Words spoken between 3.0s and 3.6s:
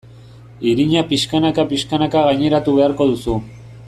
duzu.